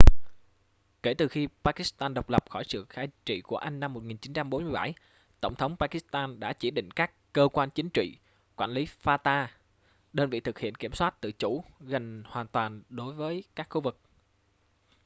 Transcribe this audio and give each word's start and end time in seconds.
kể 1.03 1.13
từ 1.13 1.27
khi 1.27 1.47
pakistan 1.63 2.13
độc 2.13 2.29
lập 2.29 2.49
khỏi 2.49 2.63
sự 2.67 2.83
cai 2.89 3.07
trị 3.25 3.41
của 3.41 3.57
anh 3.57 3.79
năm 3.79 3.93
1947 3.93 4.93
tổng 5.41 5.55
tống 5.55 5.75
pakistan 5.77 6.39
đã 6.39 6.53
chỉ 6.53 6.71
định 6.71 6.91
các 6.91 7.11
cơ 7.33 7.47
quan 7.53 7.69
chính 7.69 7.89
trị 7.89 8.17
quản 8.55 8.71
lý 8.71 8.87
fata 9.03 9.47
đơn 10.13 10.29
vị 10.29 10.39
thực 10.39 10.59
hiện 10.59 10.75
kiểm 10.75 10.93
soát 10.93 11.21
tự 11.21 11.31
chủ 11.31 11.63
gần 11.79 12.23
hoàn 12.27 12.47
toàn 12.47 12.83
đối 12.89 13.13
với 13.13 13.43
các 13.55 13.67
khu 13.69 13.81
vực 13.81 13.99